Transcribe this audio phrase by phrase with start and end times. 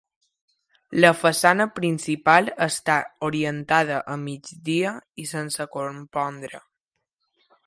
[1.03, 2.97] La façana principal està
[3.29, 6.65] orientada a migdia i sense compondre.